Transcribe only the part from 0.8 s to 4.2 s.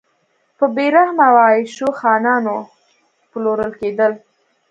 رحمه او عیاشو خانانو پلورل کېدل.